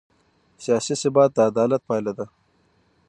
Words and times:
سیاسي 0.63 0.95
ثبات 1.01 1.29
د 1.33 1.37
عدالت 1.49 1.81
پایله 1.89 2.11
ده 2.17 2.25